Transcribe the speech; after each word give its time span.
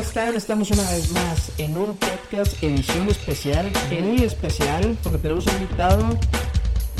¿cómo 0.00 0.08
están? 0.08 0.34
Estamos 0.34 0.70
una 0.70 0.90
vez 0.92 1.12
más 1.12 1.52
en 1.58 1.76
un 1.76 1.94
podcast 1.94 2.62
edición 2.62 3.06
especial, 3.10 3.70
muy 4.00 4.24
especial, 4.24 4.96
porque 5.02 5.18
tenemos 5.18 5.46
un 5.46 5.52
invitado. 5.60 6.18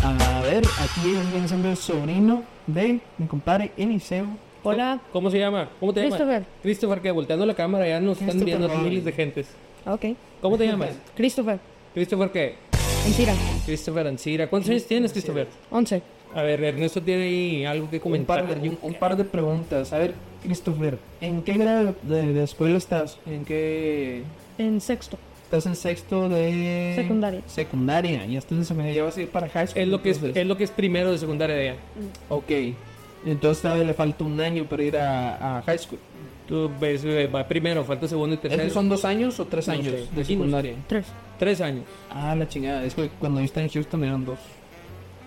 A 0.02 0.42
ver, 0.42 0.62
aquí 0.78 1.00
viene 1.04 1.48
siendo 1.48 1.70
el 1.70 1.78
sobrino 1.78 2.42
de 2.66 3.00
mi 3.16 3.26
compadre 3.26 3.72
Eliseo. 3.78 4.26
Hola. 4.62 5.00
¿Cómo 5.14 5.30
se 5.30 5.38
llama? 5.38 5.70
¿Cómo 5.80 5.94
te 5.94 6.00
llamas? 6.02 6.18
Christopher. 6.18 6.44
Christopher, 6.62 7.00
que 7.00 7.10
volteando 7.10 7.46
la 7.46 7.54
cámara 7.54 7.88
ya 7.88 8.00
nos 8.00 8.20
están 8.20 8.44
viendo 8.44 8.68
Robin. 8.68 8.84
miles 8.84 9.04
de 9.06 9.12
gentes. 9.12 9.46
Ok. 9.86 10.04
¿Cómo 10.42 10.58
te 10.58 10.66
llamas? 10.66 10.90
Christopher. 11.16 11.58
Christopher, 11.94 12.30
¿qué? 12.30 12.56
Mentira. 13.04 13.32
Christopher 13.64 14.08
Ancira. 14.08 14.50
¿Cuántos 14.50 14.72
años 14.72 14.84
tienes, 14.84 15.12
Christopher? 15.12 15.48
11. 15.70 16.02
A 16.34 16.42
ver, 16.42 16.62
Ernesto 16.62 17.00
tiene 17.00 17.22
ahí 17.22 17.64
algo 17.64 17.88
que 17.88 17.96
Un 17.96 18.02
comentar. 18.02 18.46
par, 18.46 18.60
de, 18.60 18.68
un, 18.68 18.78
un 18.82 18.94
par 18.94 19.16
de 19.16 19.24
preguntas. 19.24 19.90
A 19.94 19.98
ver, 19.98 20.12
Christopher, 20.42 20.98
¿en 21.20 21.42
qué 21.42 21.54
grado 21.54 21.94
de, 22.02 22.32
de 22.32 22.42
escuela 22.44 22.78
estás? 22.78 23.18
¿En 23.26 23.44
qué...? 23.44 24.22
En 24.58 24.80
sexto. 24.80 25.18
Estás 25.44 25.66
en 25.66 25.74
sexto 25.76 26.28
de... 26.28 26.92
Secundaria. 26.96 27.42
Secundaria. 27.46 28.24
Ya 28.26 28.38
estás 28.38 28.56
en 28.58 28.64
secundaria. 28.64 28.94
Ya 28.96 29.02
vas 29.02 29.16
a 29.16 29.22
ir 29.22 29.28
para 29.28 29.48
high 29.48 29.66
school. 29.66 29.82
Es 29.82 29.88
lo 29.88 30.00
que 30.02 30.10
es, 30.10 30.22
es 30.22 30.46
lo 30.46 30.56
que 30.56 30.64
es 30.64 30.70
primero 30.70 31.10
de 31.10 31.18
secundaria 31.18 31.56
de 31.56 31.68
ella. 31.70 31.76
Ok. 32.28 32.50
Entonces 33.26 33.60
todavía 33.62 33.84
le 33.84 33.94
falta 33.94 34.24
un 34.24 34.40
año 34.40 34.64
para 34.64 34.82
ir 34.82 34.96
a, 34.96 35.58
a 35.58 35.62
high 35.62 35.78
school. 35.78 35.98
Tú 36.48 36.70
ves, 36.80 37.04
eh, 37.04 37.26
va 37.26 37.46
primero, 37.46 37.84
falta 37.84 38.08
segundo 38.08 38.34
y 38.34 38.38
tercero. 38.38 38.62
¿Estos 38.62 38.74
son 38.74 38.88
dos 38.88 39.04
años 39.04 39.38
o 39.40 39.46
tres 39.46 39.66
No 39.68 39.74
años 39.74 39.86
sé, 39.86 40.06
de 40.14 40.24
secundaria? 40.24 40.74
Tres. 40.86 41.06
Tres 41.38 41.60
años. 41.60 41.84
Ah, 42.10 42.34
la 42.34 42.48
chingada. 42.48 42.84
Es 42.84 42.94
que 42.94 43.08
cuando 43.20 43.40
yo 43.40 43.44
estaba 43.44 43.64
en 43.64 43.70
Houston 43.72 44.04
eran 44.04 44.24
dos. 44.24 44.38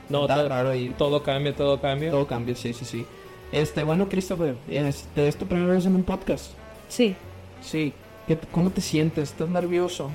No, 0.10 0.22
Está 0.24 0.36
todo, 0.36 0.50
raro 0.50 0.70
ahí. 0.70 0.94
todo 0.98 1.22
cambia, 1.24 1.54
todo 1.56 1.80
cambia. 1.80 2.12
Todo 2.12 2.28
cambia, 2.28 2.56
sí, 2.56 2.74
sí, 2.74 2.84
sí. 2.86 3.06
Este, 3.54 3.84
bueno, 3.84 4.10
Christopher, 4.10 4.56
este, 4.68 5.28
¿es 5.28 5.36
tu 5.38 5.46
primera 5.46 5.74
vez 5.74 5.86
en 5.86 5.96
un 5.96 6.04
podcast? 6.04 6.52
Sí. 6.90 7.16
Sí. 7.62 7.94
¿Qué- 8.28 8.38
¿Cómo 8.52 8.72
te 8.72 8.82
sientes? 8.82 9.30
¿Estás 9.32 9.48
nervioso? 9.50 10.10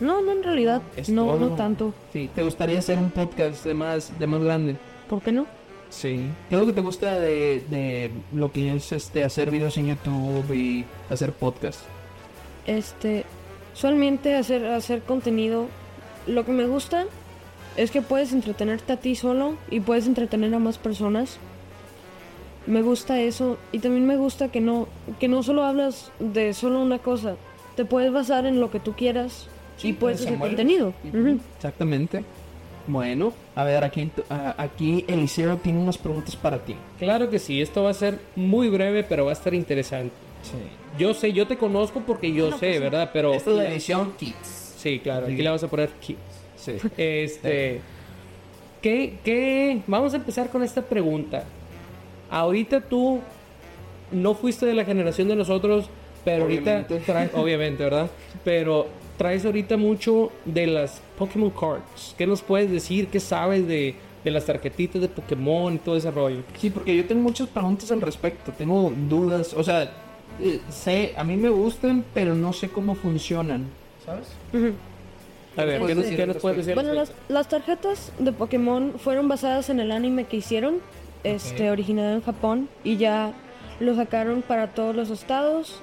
No, 0.00 0.22
no 0.22 0.32
en 0.32 0.42
realidad. 0.42 0.80
Es 0.96 1.08
no, 1.08 1.26
todo. 1.26 1.38
no 1.40 1.48
tanto. 1.56 1.92
Sí. 2.12 2.30
¿Te 2.34 2.42
gustaría 2.42 2.78
hacer 2.78 2.98
un 2.98 3.10
podcast 3.10 3.64
de 3.64 3.74
más, 3.74 4.16
de 4.18 4.26
más 4.26 4.42
grande? 4.42 4.76
¿Por 5.08 5.20
qué 5.22 5.32
no? 5.32 5.46
Sí. 5.90 6.28
¿Qué 6.48 6.54
es 6.54 6.60
lo 6.60 6.66
que 6.66 6.72
te 6.72 6.80
gusta 6.80 7.18
de, 7.18 7.64
de 7.68 8.10
lo 8.32 8.50
que 8.52 8.74
es 8.74 8.90
este 8.92 9.24
hacer 9.24 9.50
videos 9.50 9.76
en 9.76 9.88
YouTube 9.88 10.52
y 10.54 10.84
hacer 11.10 11.32
podcast? 11.32 11.80
Este. 12.66 13.24
Usualmente 13.74 14.36
hacer, 14.36 14.66
hacer 14.66 15.02
contenido. 15.02 15.66
Lo 16.28 16.44
que 16.44 16.52
me 16.52 16.66
gusta 16.66 17.06
es 17.76 17.90
que 17.90 18.02
puedes 18.02 18.32
entretenerte 18.32 18.92
a 18.92 18.96
ti 18.98 19.16
solo 19.16 19.56
y 19.70 19.80
puedes 19.80 20.06
entretener 20.06 20.54
a 20.54 20.58
más 20.60 20.78
personas. 20.78 21.38
Me 22.66 22.82
gusta 22.82 23.20
eso 23.20 23.58
y 23.72 23.78
también 23.78 24.06
me 24.06 24.16
gusta 24.16 24.48
que 24.48 24.60
no 24.60 24.88
que 25.20 25.28
no 25.28 25.42
solo 25.42 25.64
hablas 25.64 26.10
de 26.18 26.54
solo 26.54 26.80
una 26.80 26.98
cosa. 26.98 27.36
Te 27.76 27.84
puedes 27.84 28.12
basar 28.12 28.46
en 28.46 28.60
lo 28.60 28.70
que 28.70 28.80
tú 28.80 28.94
quieras 28.94 29.48
Sí, 29.76 29.88
y 29.88 29.92
puedes 29.92 30.20
hacer 30.20 30.38
contenido. 30.38 30.92
Exactamente. 31.56 32.24
Bueno, 32.86 33.32
a 33.54 33.64
ver, 33.64 33.82
aquí, 33.82 34.10
aquí 34.58 35.04
Eliseo 35.08 35.56
tiene 35.56 35.80
unas 35.80 35.96
preguntas 35.96 36.36
para 36.36 36.58
ti. 36.58 36.76
Claro 36.98 37.30
que 37.30 37.38
sí, 37.38 37.60
esto 37.62 37.82
va 37.82 37.90
a 37.90 37.94
ser 37.94 38.18
muy 38.36 38.68
breve, 38.68 39.02
pero 39.04 39.24
va 39.24 39.30
a 39.30 39.32
estar 39.32 39.54
interesante. 39.54 40.12
Sí. 40.42 40.98
Yo 40.98 41.14
sé, 41.14 41.32
yo 41.32 41.46
te 41.46 41.56
conozco 41.56 42.00
porque 42.00 42.32
yo 42.32 42.56
sé, 42.58 42.78
¿verdad? 42.78 43.10
Pero 43.12 43.32
Esta 43.34 43.50
es 43.50 43.56
la 43.56 43.68
edición 43.68 44.12
Kids. 44.18 44.74
sí, 44.76 45.00
claro, 45.00 45.26
aquí 45.26 45.36
le 45.36 45.44
vamos 45.44 45.64
a 45.64 45.68
poner 45.68 45.88
kids. 46.00 46.18
Sí. 46.56 46.72
Este, 46.96 47.80
¿qué, 48.82 49.18
qué? 49.24 49.80
Vamos 49.86 50.12
a 50.12 50.16
empezar 50.18 50.50
con 50.50 50.62
esta 50.62 50.82
pregunta. 50.82 51.44
Ahorita 52.30 52.80
tú 52.80 53.20
no 54.12 54.34
fuiste 54.34 54.66
de 54.66 54.74
la 54.74 54.84
generación 54.84 55.28
de 55.28 55.36
nosotros, 55.36 55.86
pero 56.24 56.44
ahorita 56.44 56.70
Obviamente. 56.70 57.00
traes, 57.00 57.30
obviamente, 57.34 57.84
¿verdad? 57.84 58.10
Pero 58.44 58.86
traes 59.18 59.44
ahorita 59.44 59.76
mucho 59.76 60.32
de 60.44 60.66
las 60.66 61.00
Pokémon 61.18 61.50
Cards. 61.50 62.14
¿Qué 62.16 62.26
nos 62.26 62.42
puedes 62.42 62.70
decir? 62.70 63.08
¿Qué 63.08 63.20
sabes 63.20 63.66
de, 63.66 63.94
de 64.24 64.30
las 64.30 64.44
tarjetitas 64.46 65.00
de 65.00 65.08
Pokémon 65.08 65.74
y 65.74 65.78
todo 65.78 65.96
ese 65.96 66.10
rollo? 66.10 66.42
Sí, 66.58 66.70
porque 66.70 66.96
yo 66.96 67.04
tengo 67.06 67.22
muchas 67.22 67.48
preguntas 67.48 67.90
al 67.92 68.00
respecto. 68.00 68.52
Tengo 68.52 68.92
dudas. 69.08 69.54
O 69.54 69.62
sea, 69.62 69.92
eh, 70.40 70.60
sé, 70.70 71.14
a 71.16 71.24
mí 71.24 71.36
me 71.36 71.48
gustan, 71.50 72.04
pero 72.14 72.34
no 72.34 72.52
sé 72.52 72.68
cómo 72.68 72.94
funcionan. 72.94 73.66
¿Sabes? 74.04 74.28
A 75.56 75.64
ver, 75.64 75.78
puedes 75.78 75.86
¿qué 75.86 75.94
nos, 75.94 76.04
decir 76.04 76.16
qué 76.16 76.22
al 76.22 76.28
nos 76.28 76.36
puedes 76.38 76.58
decir? 76.58 76.74
Bueno, 76.74 76.92
las, 76.94 77.12
las 77.28 77.48
tarjetas 77.48 78.12
de 78.18 78.32
Pokémon 78.32 78.94
fueron 78.98 79.28
basadas 79.28 79.70
en 79.70 79.78
el 79.80 79.92
anime 79.92 80.24
que 80.24 80.38
hicieron, 80.38 80.76
este, 81.24 81.70
originado 81.70 82.14
en 82.14 82.22
Japón, 82.22 82.68
y 82.84 82.96
ya 82.96 83.32
lo 83.80 83.94
sacaron 83.96 84.42
para 84.42 84.68
todos 84.68 84.94
los 84.94 85.10
estados. 85.10 85.80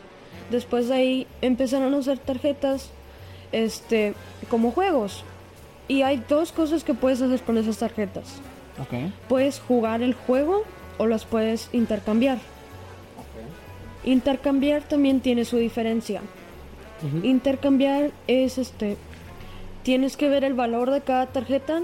Después 0.49 0.87
de 0.87 0.95
ahí 0.95 1.27
empezaron 1.41 1.93
a 1.93 1.97
hacer 1.97 2.19
tarjetas, 2.19 2.89
este, 3.51 4.13
como 4.49 4.71
juegos. 4.71 5.23
Y 5.87 6.03
hay 6.03 6.23
dos 6.29 6.51
cosas 6.51 6.83
que 6.83 6.93
puedes 6.93 7.21
hacer 7.21 7.41
con 7.41 7.57
esas 7.57 7.77
tarjetas. 7.77 8.39
Ok. 8.79 9.11
Puedes 9.27 9.59
jugar 9.59 10.01
el 10.01 10.13
juego 10.13 10.63
o 10.97 11.07
las 11.07 11.25
puedes 11.25 11.69
intercambiar. 11.73 12.37
Intercambiar 14.03 14.83
también 14.83 15.19
tiene 15.19 15.45
su 15.45 15.57
diferencia. 15.57 16.21
Intercambiar 17.23 18.11
es 18.27 18.57
este. 18.57 18.95
Tienes 19.83 20.17
que 20.17 20.29
ver 20.29 20.43
el 20.43 20.53
valor 20.53 20.91
de 20.91 21.01
cada 21.01 21.25
tarjeta 21.27 21.81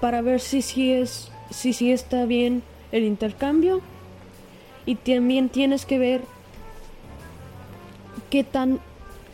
para 0.00 0.20
ver 0.22 0.40
si 0.40 0.62
sí 0.62 0.92
es. 0.92 1.30
Si 1.50 1.72
sí 1.72 1.92
está 1.92 2.24
bien 2.24 2.62
el 2.92 3.04
intercambio. 3.04 3.80
Y 4.86 4.94
también 4.94 5.48
tienes 5.48 5.84
que 5.84 5.98
ver 5.98 6.22
qué 8.30 8.44
tan 8.44 8.80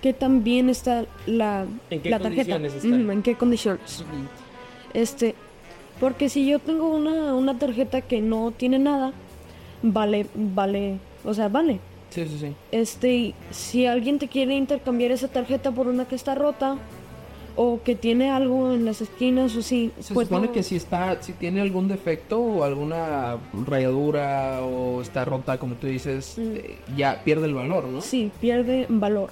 qué 0.04 0.12
tan 0.12 0.44
bien 0.44 0.68
está 0.68 1.06
la, 1.26 1.66
¿En 1.88 2.00
qué 2.02 2.10
la 2.10 2.18
tarjeta. 2.18 2.56
está? 2.56 2.86
En 2.86 3.22
qué 3.22 3.36
condiciones. 3.36 4.04
Este. 4.92 5.34
Porque 5.98 6.28
si 6.28 6.44
yo 6.46 6.58
tengo 6.58 6.88
una, 6.88 7.34
una 7.34 7.58
tarjeta 7.58 8.02
que 8.02 8.20
no 8.20 8.50
tiene 8.50 8.78
nada, 8.78 9.12
vale, 9.82 10.26
vale. 10.34 10.98
O 11.24 11.32
sea, 11.32 11.48
vale. 11.48 11.78
Sí, 12.10 12.26
sí, 12.26 12.38
sí. 12.38 12.52
Este, 12.70 13.34
si 13.50 13.86
alguien 13.86 14.18
te 14.18 14.28
quiere 14.28 14.54
intercambiar 14.56 15.10
esa 15.12 15.28
tarjeta 15.28 15.70
por 15.70 15.86
una 15.86 16.04
que 16.04 16.16
está 16.16 16.34
rota 16.34 16.76
o 17.56 17.80
que 17.84 17.94
tiene 17.94 18.30
algo 18.30 18.72
en 18.72 18.84
las 18.84 19.00
esquinas 19.00 19.54
o 19.56 19.62
si 19.62 19.92
Se 20.00 20.12
pues 20.14 20.26
supone 20.28 20.48
no- 20.48 20.52
que 20.52 20.62
si 20.62 20.76
está, 20.76 21.22
si 21.22 21.32
tiene 21.32 21.60
algún 21.60 21.86
defecto 21.88 22.40
o 22.40 22.64
alguna 22.64 23.36
rayadura 23.66 24.60
o 24.62 25.00
está 25.02 25.24
rota, 25.24 25.58
como 25.58 25.74
tú 25.74 25.86
dices, 25.86 26.34
Mm. 26.38 26.42
eh, 26.56 26.76
ya 26.96 27.22
pierde 27.24 27.46
el 27.46 27.54
valor, 27.54 27.84
¿no? 27.84 28.00
sí 28.00 28.30
pierde 28.40 28.86
valor. 28.88 29.30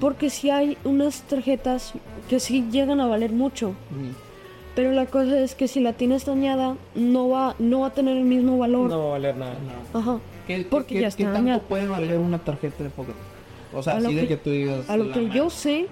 Porque 0.00 0.30
si 0.30 0.50
hay 0.50 0.76
unas 0.84 1.22
tarjetas 1.22 1.92
que 2.28 2.40
sí 2.40 2.64
llegan 2.70 3.00
a 3.00 3.06
valer 3.06 3.30
mucho, 3.32 3.68
Ujú. 3.68 4.14
pero 4.74 4.90
la 4.92 5.06
cosa 5.06 5.38
es 5.40 5.54
que 5.54 5.68
si 5.68 5.80
la 5.80 5.92
tienes 5.92 6.24
dañada 6.24 6.76
no 6.94 7.28
va 7.28 7.54
no 7.58 7.80
va 7.80 7.88
a 7.88 7.90
tener 7.94 8.16
el 8.16 8.24
mismo 8.24 8.58
valor. 8.58 8.88
No 8.88 8.98
va 8.98 9.04
a 9.04 9.10
valer 9.10 9.36
nada. 9.36 9.54
No. 9.92 9.98
Ajá. 10.00 10.18
¿Qué, 10.46 10.66
Porque 10.68 10.94
qué- 10.94 11.00
ya 11.02 11.10
qué 11.10 11.22
está 11.22 11.24
tanto 11.24 11.38
dañada. 11.38 11.60
puede 11.60 11.86
valer 11.86 12.18
una 12.18 12.38
tarjeta 12.38 12.82
de 12.82 12.90
Pokémon? 12.90 13.20
O 13.74 13.82
sea, 13.82 13.94
A 13.96 14.00
lo 14.00 14.08
así 14.08 14.16
de 14.16 14.22
que- 14.22 14.28
que 14.28 14.36
tú 14.38 14.50
digas. 14.50 14.88
A 14.90 14.96
lo 14.96 15.12
que 15.12 15.28
yo 15.30 15.48
sé 15.50 15.86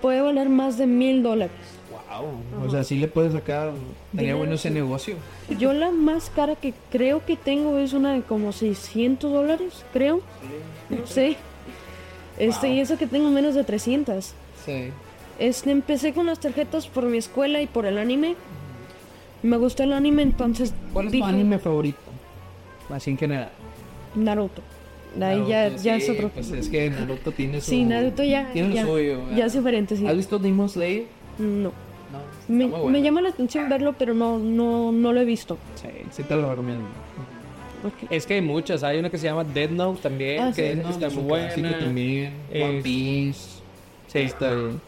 puede 0.00 0.20
valer 0.20 0.48
más 0.48 0.78
de 0.78 0.86
mil 0.86 1.22
dólares. 1.22 1.56
Wow. 1.90 2.66
O 2.66 2.70
sea, 2.70 2.84
sí 2.84 2.96
le 2.96 3.08
puedes 3.08 3.32
sacar. 3.32 3.72
Tenía 4.14 4.34
bueno 4.34 4.54
ese 4.54 4.68
sí. 4.68 4.74
negocio. 4.74 5.16
Yo 5.58 5.72
la 5.72 5.90
más 5.90 6.30
cara 6.30 6.56
que 6.56 6.72
creo 6.90 7.24
que 7.24 7.36
tengo 7.36 7.78
es 7.78 7.92
una 7.92 8.12
de 8.14 8.22
como 8.22 8.52
600 8.52 9.32
dólares, 9.32 9.84
creo. 9.92 10.20
No 10.88 11.06
sé. 11.06 11.36
Este, 12.38 12.68
y 12.68 12.80
eso 12.80 12.98
que 12.98 13.06
tengo 13.06 13.30
menos 13.30 13.54
de 13.54 13.64
300. 13.64 14.32
Sí. 14.64 14.90
Este, 15.38 15.70
empecé 15.70 16.12
con 16.12 16.26
las 16.26 16.40
tarjetas 16.40 16.86
por 16.86 17.04
mi 17.04 17.18
escuela 17.18 17.60
y 17.60 17.66
por 17.66 17.86
el 17.86 17.98
anime. 17.98 18.36
Me 19.42 19.56
gustó 19.58 19.82
el 19.82 19.92
anime, 19.92 20.22
entonces 20.22 20.72
¿Cuál 20.92 21.06
es 21.06 21.12
dije 21.12 21.24
tu 21.24 21.28
anime 21.28 21.58
favorito? 21.58 21.98
Así 22.90 23.10
en 23.10 23.18
general. 23.18 23.50
Naruto. 24.14 24.62
Ahí 25.20 25.44
ya, 25.48 25.64
Naruto, 25.64 25.82
ya 25.82 25.96
sí, 25.98 26.02
es 26.04 26.10
otro. 26.10 26.28
Pues 26.30 26.50
es 26.52 26.68
que 26.68 26.90
Naruto 26.90 27.32
tiene 27.32 27.60
su. 27.60 27.70
Sí, 27.70 27.84
Naruto 27.84 28.22
ya, 28.22 28.50
Tiene 28.52 28.74
ya, 28.74 28.84
suyo. 28.84 29.20
ya 29.34 29.46
es 29.46 29.52
diferente, 29.54 29.96
sí. 29.96 30.06
¿Has 30.06 30.16
visto 30.16 30.38
Demon 30.38 30.68
Slayer? 30.68 31.04
No. 31.38 31.72
No. 32.12 32.20
está 32.20 32.52
Me, 32.52 32.64
muy 32.66 32.70
bueno. 32.70 32.86
me 32.90 33.02
llama 33.02 33.20
la 33.20 33.28
atención 33.30 33.68
verlo, 33.68 33.94
pero 33.98 34.14
no, 34.14 34.38
no, 34.38 34.92
no 34.92 35.12
lo 35.12 35.20
he 35.20 35.24
visto. 35.24 35.58
Sí, 35.74 35.88
sí 36.10 36.22
te 36.22 36.36
lo 36.36 36.50
recomiendo. 36.50 36.84
Ok. 37.84 38.10
Es 38.10 38.26
que 38.26 38.34
hay 38.34 38.40
muchas, 38.42 38.82
hay 38.82 38.98
una 38.98 39.10
que 39.10 39.18
se 39.18 39.24
llama 39.26 39.44
Dead 39.44 39.70
Note 39.70 40.00
también, 40.02 40.40
Ah, 40.42 40.52
sí. 40.52 40.62
que 40.62 40.74
No, 40.76 40.88
está 40.90 41.06
es 41.08 41.14
muy 41.14 41.22
un 41.24 41.28
clásico 41.28 41.60
buena. 41.62 41.78
también. 41.78 42.32
Es- 42.52 42.64
One 42.64 42.82
Piece. 42.82 43.40
Sí, 44.08 44.18
Está 44.20 44.54
bien. 44.54 44.80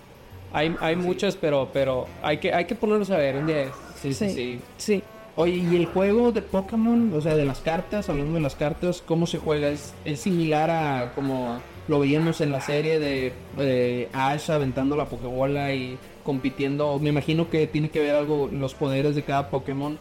hay, 0.53 0.75
hay 0.81 0.97
muchas, 0.97 1.37
pero, 1.37 1.69
pero 1.73 2.07
hay 2.23 2.39
que, 2.39 2.53
hay 2.53 2.65
que 2.67 2.75
ponerlos 2.75 3.11
a 3.11 3.17
ver 3.17 3.37
un 3.37 3.47
día. 3.47 3.67
Sí, 4.01 4.13
sí, 4.15 4.31
Sí. 4.31 4.59
sí. 4.79 5.03
Oye, 5.41 5.59
¿y 5.71 5.77
el 5.77 5.87
juego 5.87 6.33
de 6.33 6.43
Pokémon, 6.43 7.13
o 7.15 7.21
sea, 7.21 7.37
de 7.37 7.45
las 7.45 7.61
cartas, 7.61 8.09
hablando 8.09 8.35
de 8.35 8.41
las 8.41 8.57
cartas, 8.57 9.05
cómo 9.07 9.25
se 9.25 9.39
juega? 9.39 9.69
¿Es, 9.69 9.95
es 10.05 10.19
similar 10.19 10.69
a 10.69 11.13
como 11.15 11.61
lo 11.87 12.01
veíamos 12.01 12.41
en 12.41 12.51
la 12.51 12.61
serie 12.61 12.99
de, 12.99 14.09
Ash 14.13 14.51
aventando 14.51 14.97
la 14.97 15.05
Pokébola 15.05 15.73
y 15.73 15.97
compitiendo? 16.25 16.99
Me 16.99 17.11
imagino 17.11 17.49
que 17.51 17.69
tiene 17.69 17.89
que 17.89 18.01
ver 18.01 18.17
algo 18.17 18.49
los 18.51 18.75
poderes 18.75 19.15
de 19.15 19.23
cada 19.23 19.49
Pokémon. 19.49 19.97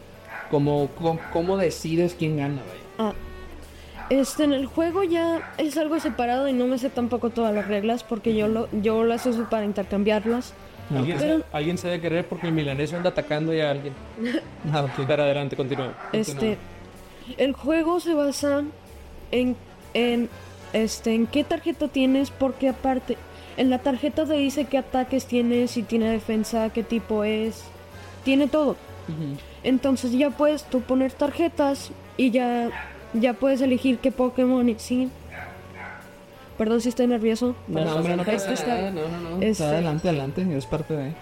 Como, 0.49 0.89
cómo, 1.31 1.57
decides 1.57 2.15
quién 2.17 2.37
gana? 2.37 2.63
Ah, 2.97 3.13
Este, 4.09 4.43
en 4.43 4.53
el 4.53 4.65
juego 4.65 5.03
ya 5.03 5.53
es 5.59 5.77
algo 5.77 5.99
separado 5.99 6.47
y 6.47 6.53
no 6.53 6.65
me 6.65 6.79
sé 6.79 6.89
tampoco 6.89 7.29
todas 7.29 7.53
las 7.53 7.67
reglas 7.67 8.03
porque 8.03 8.35
yo 8.35 8.47
lo, 8.47 8.69
yo 8.71 9.03
las 9.03 9.23
uso 9.27 9.47
para 9.47 9.65
intercambiarlas. 9.65 10.55
Alguien, 10.95 11.17
Pero- 11.17 11.37
se, 11.39 11.43
alguien 11.51 11.77
se 11.77 11.87
debe 11.87 12.01
querer 12.01 12.25
porque 12.27 12.47
el 12.47 12.53
milanés 12.53 12.93
anda 12.93 13.09
atacando 13.09 13.53
ya 13.53 13.67
a 13.67 13.71
alguien. 13.71 13.93
Ah, 14.73 14.83
ok. 14.83 15.05
Pero 15.07 15.23
adelante, 15.23 15.55
continúa. 15.55 15.93
Este, 16.13 16.57
el 17.37 17.53
juego 17.53 17.99
se 17.99 18.13
basa 18.13 18.63
en, 19.31 19.55
en, 19.93 20.29
este, 20.73 21.13
en 21.13 21.27
qué 21.27 21.43
tarjeta 21.43 21.87
tienes, 21.87 22.31
porque 22.31 22.69
aparte, 22.69 23.17
en 23.57 23.69
la 23.69 23.79
tarjeta 23.79 24.25
te 24.25 24.33
dice 24.33 24.65
qué 24.65 24.77
ataques 24.77 25.25
tienes, 25.25 25.71
si 25.71 25.83
tiene 25.83 26.09
defensa, 26.09 26.69
qué 26.69 26.83
tipo 26.83 27.23
es, 27.23 27.63
tiene 28.23 28.47
todo. 28.47 28.75
Entonces 29.63 30.11
ya 30.11 30.29
puedes 30.29 30.63
tú 30.65 30.81
poner 30.81 31.11
tarjetas 31.13 31.91
y 32.17 32.31
ya, 32.31 32.69
ya 33.13 33.33
puedes 33.33 33.61
elegir 33.61 33.99
qué 33.99 34.11
Pokémon 34.11 34.67
y 34.67 34.75
sí. 34.77 35.09
Perdón 36.57 36.81
si 36.81 36.89
estoy 36.89 37.07
nervioso. 37.07 37.55
No, 37.67 37.81
hombre, 37.95 38.15
no 38.17 38.23
pasa 38.23 38.53
está- 38.53 38.67
nada, 38.75 38.91
no, 38.91 39.07
no, 39.07 39.19
no. 39.21 39.35
este- 39.35 39.49
Está 39.49 39.69
adelante, 39.69 40.09
adelante, 40.09 40.57
es 40.57 40.65
parte 40.65 40.95
de... 40.95 41.13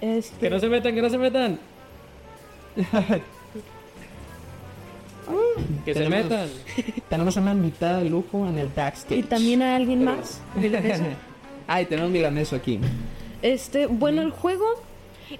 Este, 0.00 0.36
Que 0.38 0.50
no 0.50 0.60
se 0.60 0.68
metan, 0.68 0.94
que 0.94 1.02
no 1.02 1.08
se 1.10 1.18
metan. 1.18 1.58
que 5.84 5.94
se 5.94 6.00
Tenemos- 6.00 6.24
metan. 6.30 6.48
Tenemos 7.08 7.36
una 7.36 7.54
mitad 7.54 7.98
de 8.00 8.10
lujo 8.10 8.46
en 8.46 8.58
el 8.58 8.68
backstage. 8.68 9.18
y 9.18 9.22
también 9.22 9.62
a 9.62 9.76
alguien 9.76 10.04
más. 10.04 10.40
Ay, 11.66 11.86
tenemos 11.86 12.10
milaneso 12.10 12.54
aquí. 12.56 12.78
Este, 13.42 13.86
bueno, 13.86 14.22
el 14.22 14.30
juego 14.30 14.64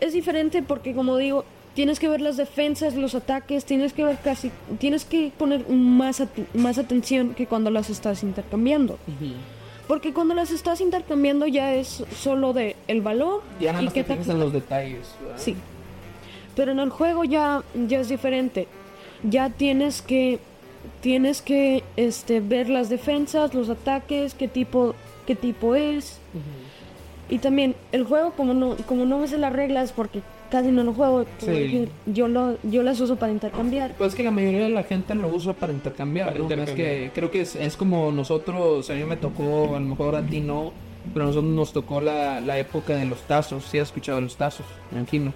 es 0.00 0.12
diferente 0.12 0.62
porque 0.62 0.94
como 0.94 1.16
digo, 1.18 1.44
tienes 1.76 2.00
que 2.00 2.08
ver 2.08 2.20
las 2.20 2.36
defensas, 2.36 2.94
los 2.96 3.14
ataques, 3.14 3.64
tienes 3.64 3.92
que 3.92 4.02
ver 4.04 4.18
casi, 4.24 4.50
tienes 4.78 5.04
que 5.04 5.30
poner 5.38 5.68
más, 5.68 6.20
at- 6.20 6.28
más 6.54 6.78
atención 6.78 7.34
que 7.34 7.46
cuando 7.46 7.70
las 7.70 7.88
estás 7.90 8.24
intercambiando. 8.24 8.98
Porque 9.86 10.12
cuando 10.12 10.34
las 10.34 10.50
estás 10.50 10.80
intercambiando 10.80 11.46
ya 11.46 11.72
es 11.74 12.02
solo 12.16 12.52
de 12.52 12.74
el 12.88 13.02
valor 13.02 13.42
Ya 13.60 13.70
nada 13.72 13.82
y 13.82 13.84
más 13.84 13.94
qué 13.94 14.02
te 14.02 14.14
fijas 14.14 14.28
en 14.30 14.40
los 14.40 14.52
detalles. 14.52 15.14
¿verdad? 15.22 15.36
Sí. 15.38 15.54
Pero 16.56 16.72
en 16.72 16.80
el 16.80 16.90
juego 16.90 17.22
ya, 17.22 17.62
ya 17.86 18.00
es 18.00 18.08
diferente. 18.08 18.66
Ya 19.22 19.50
tienes 19.50 20.02
que 20.02 20.40
tienes 21.02 21.42
que 21.42 21.84
este 21.96 22.40
ver 22.40 22.68
las 22.70 22.88
defensas, 22.88 23.54
los 23.54 23.68
ataques, 23.68 24.34
qué 24.34 24.48
tipo 24.48 24.94
qué 25.26 25.36
tipo 25.36 25.74
es. 25.76 26.18
Y 27.28 27.38
también 27.38 27.74
el 27.92 28.04
juego 28.04 28.32
como 28.32 28.54
no 28.54 28.76
como 28.86 29.04
no 29.04 29.18
me 29.18 29.28
sé 29.28 29.36
las 29.38 29.52
reglas 29.52 29.92
porque 29.92 30.20
casi 30.50 30.70
no 30.70 30.82
lo 30.84 30.92
juego, 30.94 31.24
como 31.40 31.52
Sí. 31.52 31.58
dije, 31.62 31.88
yo 32.06 32.28
lo 32.28 32.56
yo 32.62 32.82
las 32.82 33.00
uso 33.00 33.16
para 33.16 33.32
intercambiar. 33.32 33.92
Pues 33.98 34.10
es 34.10 34.14
que 34.14 34.22
la 34.22 34.30
mayoría 34.30 34.62
de 34.64 34.68
la 34.70 34.82
gente 34.82 35.14
lo 35.14 35.28
usa 35.28 35.52
para 35.52 35.72
intercambiar, 35.72 36.26
Para 36.28 36.38
¿no? 36.38 36.44
intercambiar. 36.44 36.78
Es 36.78 36.84
que 37.04 37.10
creo 37.14 37.30
que 37.30 37.40
es, 37.42 37.56
es 37.56 37.76
como 37.76 38.10
nosotros, 38.12 38.88
a 38.90 38.94
mí 38.94 39.04
me 39.04 39.16
tocó, 39.16 39.76
a 39.76 39.80
lo 39.80 39.86
mejor 39.86 40.16
a 40.16 40.22
ti 40.22 40.40
no, 40.40 40.72
pero 41.12 41.24
a 41.24 41.28
nosotros 41.28 41.52
nos 41.52 41.72
tocó 41.72 42.00
la, 42.00 42.40
la 42.40 42.58
época 42.58 42.94
de 42.96 43.04
los 43.06 43.20
tazos, 43.22 43.64
sí 43.64 43.78
has 43.78 43.88
escuchado 43.88 44.16
de 44.16 44.22
los 44.22 44.36
tazos, 44.36 44.66
me 44.90 44.98
imagino. 45.00 45.32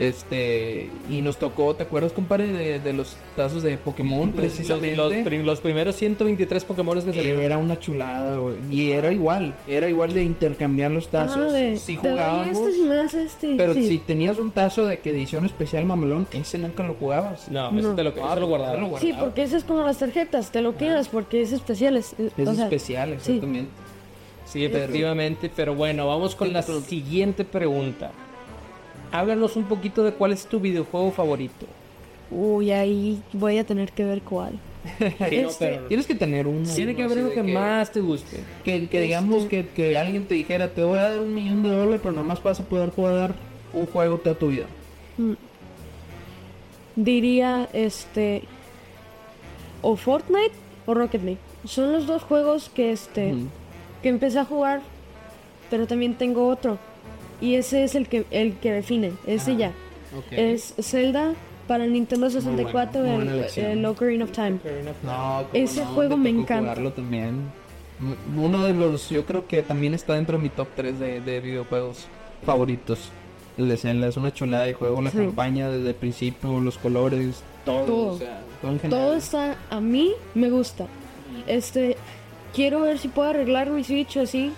Este, 0.00 0.88
y 1.10 1.20
nos 1.20 1.36
tocó, 1.36 1.74
¿te 1.74 1.82
acuerdas, 1.82 2.12
compadre, 2.12 2.46
de, 2.50 2.78
de 2.80 2.92
los 2.94 3.16
tazos 3.36 3.62
de 3.62 3.76
Pokémon, 3.76 4.28
Los, 4.28 4.34
precisamente? 4.36 4.96
los 4.96 5.12
prim- 5.12 5.44
los 5.44 5.60
primeros 5.60 5.94
123 5.96 6.64
Pokémon 6.64 6.94
que 7.02 7.12
salieron. 7.12 7.42
Era 7.42 7.58
una 7.58 7.78
chulada, 7.78 8.38
güey. 8.38 8.56
Y 8.70 8.92
era 8.92 9.12
igual, 9.12 9.54
era 9.68 9.88
igual 9.90 10.14
de 10.14 10.24
intercambiar 10.24 10.90
los 10.90 11.08
tazos. 11.08 11.50
Ah, 11.50 11.52
de, 11.52 11.76
sí 11.76 11.98
te 11.98 12.08
doy 12.08 12.18
jugábamos, 12.18 12.48
este 12.56 12.72
si 12.72 12.82
me 12.82 12.94
das 12.94 13.14
este. 13.14 13.54
pero 13.58 13.74
sí. 13.74 13.86
si 13.88 13.98
tenías 13.98 14.38
un 14.38 14.50
tazo 14.52 14.86
de 14.86 15.00
que 15.00 15.10
edición 15.10 15.44
especial 15.44 15.84
mamelón, 15.84 16.26
ese 16.32 16.56
nunca 16.56 16.82
lo 16.82 16.94
jugabas. 16.94 17.50
No, 17.50 17.68
te 17.94 18.02
lo, 18.02 18.10
eso 18.10 18.40
lo 18.40 18.46
guardaba. 18.46 18.76
Lo 18.78 18.84
Sí, 18.86 18.90
guardaba. 19.10 19.18
porque 19.26 19.42
eso 19.42 19.56
es 19.58 19.64
como 19.64 19.82
las 19.82 19.98
tarjetas, 19.98 20.50
te 20.50 20.62
lo 20.62 20.78
quedas 20.78 21.08
porque 21.08 21.42
es 21.42 21.52
especial. 21.52 21.98
Es, 21.98 22.14
Es 22.38 22.48
o 22.48 22.54
sea, 22.54 22.64
especial, 22.64 23.10
sí. 23.20 23.32
exactamente. 23.32 23.70
Sí, 24.46 24.64
efectivamente. 24.64 25.50
Pero 25.54 25.74
bueno, 25.74 26.06
vamos 26.06 26.34
con 26.34 26.52
la 26.54 26.62
siguiente 26.62 27.44
pregunta. 27.44 28.12
Háblanos 29.12 29.56
un 29.56 29.64
poquito 29.64 30.02
de 30.04 30.12
cuál 30.12 30.32
es 30.32 30.46
tu 30.46 30.60
videojuego 30.60 31.10
favorito. 31.10 31.66
Uy, 32.30 32.70
ahí 32.70 33.20
voy 33.32 33.58
a 33.58 33.64
tener 33.64 33.90
que 33.92 34.04
ver 34.04 34.22
cuál. 34.22 34.52
Sí, 34.98 35.42
no, 35.42 35.48
Este- 35.50 35.56
pero 35.58 35.86
Tienes 35.88 36.06
que 36.06 36.14
tener 36.14 36.46
un. 36.46 36.62
tiene 36.64 36.94
que 36.96 37.02
haber 37.02 37.18
uno 37.18 37.30
que 37.30 37.42
más 37.42 37.90
te 37.92 38.00
guste. 38.00 38.38
Que, 38.64 38.88
que 38.88 39.00
digamos 39.02 39.44
que, 39.46 39.66
que 39.68 39.98
alguien 39.98 40.24
te 40.26 40.34
dijera, 40.34 40.68
te 40.68 40.82
voy 40.84 40.98
a 40.98 41.10
dar 41.10 41.20
un 41.20 41.34
millón 41.34 41.62
de 41.62 41.70
dólares, 41.70 42.00
pero 42.02 42.14
nomás 42.14 42.42
vas 42.42 42.60
a 42.60 42.64
poder 42.64 42.90
jugar 42.90 43.34
un 43.72 43.86
juego 43.86 44.18
toda 44.18 44.36
tu 44.36 44.48
vida. 44.48 44.66
Diría, 46.96 47.68
este... 47.72 48.42
O 49.82 49.96
Fortnite 49.96 50.52
o 50.86 50.94
Rocket 50.94 51.22
League. 51.22 51.38
Son 51.64 51.92
los 51.92 52.06
dos 52.06 52.22
juegos 52.22 52.68
que, 52.70 52.92
este... 52.92 53.34
Que 54.02 54.08
empecé 54.08 54.38
a 54.38 54.44
jugar, 54.44 54.80
pero 55.68 55.86
también 55.86 56.14
tengo 56.14 56.48
otro. 56.48 56.78
Y 57.40 57.54
ese 57.54 57.84
es 57.84 57.94
el 57.94 58.08
que, 58.08 58.24
el 58.30 58.54
que 58.54 58.72
define, 58.72 59.12
ese 59.26 59.52
Ah, 59.52 59.56
ya. 59.56 59.68
Ok. 60.16 60.26
Es 60.32 60.74
Zelda 60.80 61.34
para 61.66 61.86
Nintendo 61.86 62.28
64, 62.28 63.00
muy 63.02 63.10
buena 63.24 63.32
el, 63.46 63.64
el 63.64 63.84
Ocarina 63.86 64.24
of 64.24 64.32
Time. 64.32 64.58
No, 65.04 65.44
Ese 65.52 65.80
no, 65.84 65.86
juego 65.94 66.16
me 66.16 66.30
encanta. 66.30 66.74
también. 66.92 67.50
Uno 68.36 68.64
de 68.64 68.72
los, 68.74 69.08
yo 69.10 69.24
creo 69.24 69.46
que 69.46 69.62
también 69.62 69.94
está 69.94 70.14
dentro 70.14 70.36
de 70.38 70.42
mi 70.42 70.48
top 70.48 70.68
3 70.74 70.98
de, 70.98 71.20
de 71.20 71.40
videojuegos 71.40 72.06
favoritos. 72.44 73.10
El 73.58 73.68
de 73.68 73.76
Zelda 73.76 74.08
es 74.08 74.16
una 74.16 74.32
chulada 74.32 74.64
de 74.64 74.72
juego, 74.74 75.00
la 75.02 75.10
Sí. 75.10 75.18
campaña 75.18 75.68
desde 75.70 75.90
el 75.90 75.94
principio, 75.94 76.60
los 76.60 76.78
colores, 76.78 77.42
todo. 77.64 77.84
Todo. 77.84 78.06
o 78.14 78.18
sea, 78.18 78.40
todo 78.62 78.70
en 78.72 78.80
general. 78.80 79.04
Todo 79.04 79.16
está, 79.16 79.56
a 79.68 79.80
mí 79.80 80.12
me 80.34 80.48
gusta. 80.50 80.86
Este, 81.46 81.96
quiero 82.54 82.80
ver 82.80 82.98
si 82.98 83.08
puedo 83.08 83.28
arreglar 83.30 83.70
mi 83.70 83.84
Switch 83.84 84.16
así. 84.16 84.52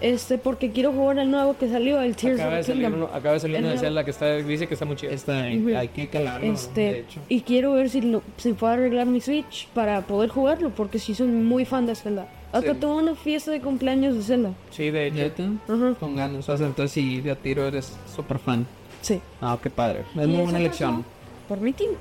Este, 0.00 0.36
porque 0.38 0.70
quiero 0.72 0.92
jugar 0.92 1.18
el 1.18 1.30
nuevo 1.30 1.56
que 1.56 1.68
salió, 1.68 2.00
el 2.02 2.14
Tears 2.16 2.38
Acaba 2.40 2.60
of 2.60 2.66
the 2.66 2.72
Kingdom. 2.72 2.94
uno, 2.94 3.04
acaba 3.06 3.32
de 3.34 3.40
salir 3.40 3.58
uno 3.58 3.68
de. 3.70 3.78
Zelda 3.78 4.04
que 4.04 4.10
está, 4.10 4.34
dice 4.36 4.66
que 4.66 4.74
está 4.74 4.84
muy 4.86 4.96
chido. 4.96 5.12
Está, 5.12 5.32
Ujú. 5.56 5.76
hay 5.76 5.88
que 5.88 6.08
calarlo, 6.08 6.46
de 6.46 6.52
Este, 6.52 6.98
hecho. 7.00 7.20
y 7.28 7.40
quiero 7.40 7.72
ver 7.72 7.88
si, 7.88 8.02
lo, 8.02 8.22
si 8.36 8.52
puedo 8.52 8.74
arreglar 8.74 9.06
mi 9.06 9.20
Switch 9.20 9.68
para 9.68 10.02
poder 10.02 10.28
jugarlo, 10.30 10.70
porque 10.70 10.98
sí 10.98 11.14
soy 11.14 11.28
muy 11.28 11.64
fan 11.64 11.86
de 11.86 11.94
Zelda. 11.94 12.28
Hasta 12.52 12.74
Sí. 12.74 12.78
tuve 12.80 12.94
una 13.02 13.14
fiesta 13.14 13.50
de 13.50 13.60
cumpleaños 13.60 14.14
de 14.16 14.22
Zelda. 14.22 14.50
Sí, 14.70 14.90
de 14.90 15.06
hecho. 15.08 15.16
¿Neta? 15.16 15.44
Ajá. 15.68 15.94
Con 15.98 16.14
ganas. 16.16 16.48
O 16.48 16.56
sea, 16.56 16.66
entonces 16.66 16.92
sí, 16.92 17.20
de 17.20 17.30
a 17.30 17.36
tiro 17.36 17.66
eres 17.66 17.96
súper 18.14 18.38
fan. 18.38 18.66
Sí. 19.02 19.20
Ah, 19.40 19.58
qué 19.62 19.70
padre. 19.70 20.00
Es 20.18 20.26
muy 20.28 20.42
buena 20.42 20.58
elección. 20.58 21.04
Por 21.48 21.60
mi 21.60 21.72
team. 21.72 21.92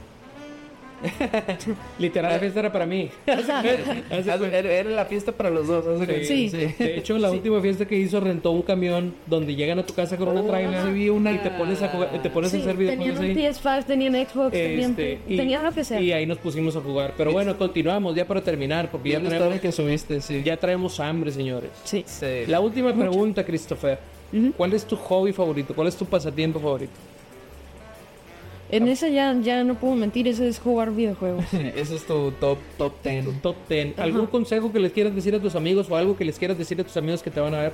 Literal, 1.99 2.33
la 2.33 2.39
fiesta 2.39 2.59
era 2.59 2.71
para 2.71 2.85
mí. 2.85 3.09
Era, 3.27 4.83
la 4.89 5.05
fiesta 5.05 5.31
para 5.31 5.49
los 5.49 5.67
dos. 5.67 5.83
cuenta. 5.83 6.13
Sí. 6.23 6.49
De 6.49 6.97
hecho, 6.97 7.17
la 7.17 7.31
última 7.31 7.61
fiesta 7.61 7.85
que 7.85 7.97
hizo 7.97 8.19
rentó 8.19 8.51
un 8.51 8.61
camión 8.61 9.13
donde 9.27 9.55
llegan 9.55 9.79
a 9.79 9.85
tu 9.85 9.93
casa 9.93 10.17
con 10.17 10.29
una 10.29 10.41
Oh, 10.41 10.47
trailer 10.47 10.83
sí 10.83 10.91
vi 10.91 11.09
una- 11.09 11.31
y 11.33 11.37
te 11.39 11.49
pones 11.51 11.81
a 11.81 11.89
jugar, 11.89 12.21
te 12.21 12.29
pones 12.29 12.51
sí, 12.51 12.57
a 12.57 12.61
hacer 12.61 12.75
videojuegos 12.77 13.19
tenían 13.19 13.31
un 13.35 13.37
ahí. 13.37 13.53
PS5, 13.53 13.85
tenían 13.85 14.13
Xbox, 14.27 14.51
tenían, 14.51 14.89
Este, 14.91 15.19
y- 15.27 15.37
tenían 15.37 15.63
lo 15.63 15.71
que 15.71 15.83
sea. 15.83 15.99
Y 16.01 16.11
ahí 16.11 16.25
nos 16.25 16.37
pusimos 16.37 16.75
a 16.75 16.81
jugar. 16.81 17.13
Pero 17.17 17.31
bueno, 17.31 17.57
continuamos 17.57 18.15
ya 18.15 18.25
para 18.25 18.41
terminar, 18.41 18.89
porque 18.91 19.09
ya 19.09 19.19
una 19.19 19.29
traemos, 19.29 19.55
historia 19.55 19.61
que 19.61 19.71
subiste, 19.71 20.21
sí. 20.21 20.41
ya 20.43 20.57
traemos 20.57 20.99
hambre, 20.99 21.31
señores. 21.31 21.69
Sí. 21.83 22.03
Sí. 22.05 22.45
La 22.47 22.59
última 22.59 22.93
pregunta, 22.93 23.43
Christopher. 23.43 23.97
¿Cuál 24.57 24.73
es 24.73 24.85
tu 24.85 24.95
hobby 24.97 25.31
favorito? 25.31 25.73
¿Cuál 25.73 25.87
es 25.87 25.95
tu 25.95 26.05
pasatiempo 26.05 26.59
favorito? 26.59 26.91
En 28.69 28.87
esa 28.87 29.07
ya, 29.09 29.33
ya 29.41 29.63
no 29.63 29.75
puedo 29.75 29.95
mentir, 29.95 30.27
ese 30.27 30.47
es 30.47 30.59
jugar 30.59 30.91
videojuegos. 30.91 31.45
Ese 31.53 31.95
es 31.95 32.05
tu 32.05 32.31
top, 32.31 32.57
top 32.77 32.93
10. 33.03 33.41
Top 33.41 33.55
10. 33.69 33.99
¿Algún 33.99 34.25
consejo 34.25 34.71
que 34.71 34.79
les 34.79 34.91
quieras 34.91 35.13
decir 35.13 35.35
a 35.35 35.39
tus 35.39 35.55
amigos 35.55 35.89
o 35.89 35.95
algo 35.95 36.17
que 36.17 36.25
les 36.25 36.39
quieras 36.39 36.57
decir 36.57 36.81
a 36.81 36.83
tus 36.83 36.97
amigos 36.97 37.21
que 37.21 37.29
te 37.29 37.39
van 37.39 37.53
a 37.53 37.59
ver? 37.59 37.73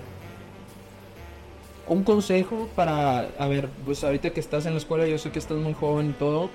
Un 1.88 2.04
consejo 2.04 2.70
para, 2.76 3.30
a 3.40 3.48
ver, 3.48 3.70
pues 3.86 4.04
ahorita 4.04 4.32
que 4.32 4.40
estás 4.42 4.66
en 4.66 4.74
la 4.74 4.80
escuela, 4.80 5.08
yo 5.08 5.18
sé 5.18 5.32
que 5.32 5.40
estás 5.40 5.58
muy 5.58 5.74
joven 5.74 6.10
y 6.10 6.14
todo, 6.14 6.50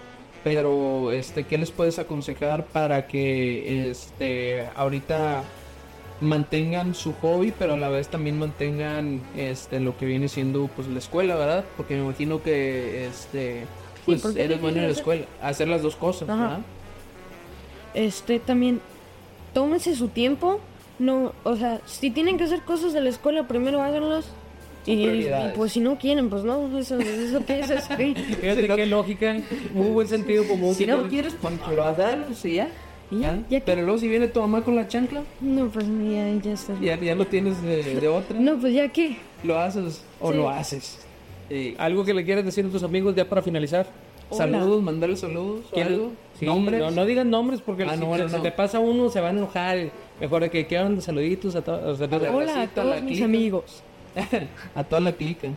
pero 0.44 1.12
este, 1.12 1.44
¿qué 1.44 1.56
les 1.56 1.70
puedes 1.70 1.98
aconsejar 1.98 2.66
para 2.66 3.06
que 3.06 3.90
este, 3.90 4.66
ahorita 4.76 5.44
mantengan 6.20 6.94
su 6.94 7.12
hobby, 7.14 7.52
pero 7.58 7.74
a 7.74 7.76
la 7.76 7.88
vez 7.88 8.08
también 8.08 8.38
mantengan 8.38 9.20
este, 9.36 9.80
lo 9.80 9.96
que 9.96 10.06
viene 10.06 10.28
siendo 10.28 10.68
pues 10.68 10.88
la 10.88 10.98
escuela, 10.98 11.36
¿verdad? 11.36 11.64
Porque 11.76 11.94
me 11.94 12.04
imagino 12.04 12.42
que 12.42 13.06
este, 13.06 13.64
pues 14.06 14.25
eres 14.36 14.60
bueno 14.60 14.78
en 14.78 14.84
la 14.84 14.90
escuela, 14.92 15.26
hacer 15.42 15.68
las 15.68 15.82
dos 15.82 15.96
cosas, 15.96 16.28
Ajá. 16.28 16.40
¿verdad? 16.42 16.58
Este 17.94 18.38
también, 18.40 18.80
tómense 19.52 19.94
su 19.94 20.08
tiempo. 20.08 20.60
No, 20.98 21.32
o 21.44 21.56
sea, 21.56 21.80
si 21.86 22.10
tienen 22.10 22.38
que 22.38 22.44
hacer 22.44 22.62
cosas 22.62 22.92
de 22.94 23.00
la 23.02 23.10
escuela, 23.10 23.46
primero 23.46 23.82
háganlas. 23.82 24.26
Y, 24.86 25.26
pues 25.56 25.72
si 25.72 25.80
no 25.80 25.98
quieren, 25.98 26.30
pues 26.30 26.44
no, 26.44 26.78
eso, 26.78 26.98
eso 27.00 27.44
qué 27.46 27.60
es, 27.60 27.70
eso 27.70 27.88
qué. 27.96 28.14
Fíjate 28.14 28.68
qué 28.68 28.86
lógica, 28.86 29.36
muy 29.75 29.88
buen 29.90 30.06
sentido 30.08 30.46
común. 30.46 30.75
Si 30.75 30.86
no 30.86 31.08
quieres, 31.08 31.34
dar, 31.96 32.26
sí, 32.34 32.54
ya. 32.54 32.68
Y 33.10 33.20
ya, 33.20 33.36
¿ya? 33.50 33.60
que- 33.60 33.60
Pero 33.66 33.82
luego 33.82 33.98
si 33.98 34.08
viene 34.08 34.28
tu 34.28 34.40
mamá 34.40 34.62
con 34.62 34.75
la 34.76 34.88
chancla, 34.88 35.22
No, 35.40 35.68
pues 35.68 35.86
ya, 35.86 36.28
ya 36.42 36.52
está. 36.52 36.75
ya, 36.80 36.98
ya 37.00 37.14
lo 37.14 37.26
tienes 37.26 37.60
de, 37.62 37.82
de 38.00 38.08
otra. 38.08 38.38
No, 38.38 38.58
pues 38.58 38.72
ya 38.75 38.88
que. 38.88 39.16
¿Lo 39.42 39.58
haces 39.58 40.02
o 40.20 40.30
Sí. 40.32 40.36
lo 40.38 40.48
haces? 40.48 41.05
Eh, 41.50 41.74
¿Algo 41.78 42.04
que 42.04 42.12
le 42.14 42.24
quieras 42.24 42.44
decir 42.44 42.64
a 42.66 42.68
tus 42.68 42.82
amigos 42.82 43.14
ya 43.14 43.24
para 43.28 43.42
finalizar? 43.42 43.86
Hola. 44.28 44.38
Saludos, 44.58 44.82
mandarle 44.82 45.16
saludos. 45.16 45.60
o 45.70 45.74
¿Quién- 45.74 45.86
algo. 45.86 46.12
Sí, 46.38 46.44
Nombres. 46.46 46.80
No, 46.80 46.90
no 46.90 47.04
digan 47.06 47.30
nombres 47.30 47.60
porque 47.60 47.84
Ah, 47.84 47.94
si, 47.94 48.00
no, 48.00 48.06
bueno, 48.06 48.24
te- 48.24 48.30
si 48.30 48.36
no. 48.36 48.42
te 48.42 48.50
pasa 48.52 48.78
uno 48.80 49.08
se 49.08 49.20
van 49.20 49.36
a 49.36 49.38
enojar. 49.38 49.78
Mejor 50.20 50.50
que 50.50 50.66
quieran 50.66 51.00
saluditos 51.00 51.54
a, 51.54 51.62
to- 51.62 51.80
o 51.90 51.94
sea, 51.94 52.06
A 52.06 52.18
la 52.18 52.30
Hola 52.34 52.62
a 52.62 52.66
todos 52.66 52.94
mis 53.02 53.12
clica. 53.12 53.24
amigos. 53.24 53.82
A 54.74 54.82
toda 54.84 55.00
la 55.00 55.12
clica. 55.12 55.48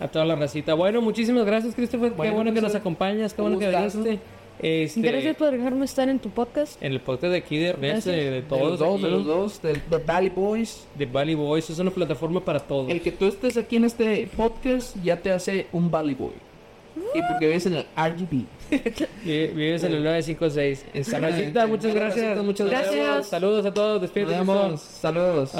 a 0.00 0.06
toda 0.08 0.24
la 0.24 0.36
racita. 0.36 0.74
Bueno, 0.74 1.00
muchísimas 1.02 1.44
gracias, 1.44 1.74
Christopher. 1.74 2.10
qué 2.12 2.16
Bueno, 2.16 2.34
bueno 2.34 2.54
que 2.54 2.60
nos 2.60 2.74
acompañas, 2.74 3.34
qué 3.34 3.42
bueno 3.42 3.58
que 3.58 3.68
viniste. 3.68 4.20
Este, 4.60 5.00
Gracias 5.00 5.36
por 5.36 5.50
dejarme 5.52 5.84
estar 5.84 6.08
en 6.08 6.18
tu 6.18 6.30
podcast. 6.30 6.82
En 6.82 6.92
el 6.92 7.00
podcast 7.00 7.30
de 7.32 7.38
aquí 7.38 7.58
de 7.58 7.72
de, 7.74 8.00
de 8.00 8.30
De 8.30 8.42
todos, 8.42 8.70
los 8.70 8.78
dos, 8.78 9.02
de 9.02 9.10
los 9.10 9.24
dos, 9.26 9.62
del 9.62 9.80
The 9.82 9.98
Valley 9.98 10.30
Boys. 10.30 10.86
de 10.96 11.06
Valley 11.06 11.34
Boys, 11.36 11.70
es 11.70 11.78
una 11.78 11.90
plataforma 11.90 12.44
para 12.44 12.58
todos. 12.60 12.90
El 12.90 13.00
que 13.00 13.12
tú 13.12 13.26
estés 13.26 13.56
aquí 13.56 13.76
en 13.76 13.84
este 13.84 14.28
podcast 14.36 14.96
ya 15.02 15.16
te 15.16 15.30
hace 15.30 15.66
un 15.72 15.90
Valley 15.90 16.14
Boy. 16.14 16.32
Y 17.14 17.22
porque 17.22 17.46
vives 17.46 17.64
en 17.66 17.74
el 17.74 17.86
RGB. 17.96 18.44
Vi- 19.24 19.46
Vives 19.54 19.84
en 19.84 19.92
el 19.94 20.02
956. 20.02 20.84
Exactamente. 20.92 21.40
Racita, 21.42 21.66
muchas 21.68 21.94
gracias. 21.94 22.44
Muchas 22.44 22.68
gracias. 22.68 23.26
Saludos 23.28 23.64
a 23.66 23.72
todos, 23.72 24.00
despídete. 24.02 24.32
Saludos. 24.34 24.80
Saludos. 24.80 25.50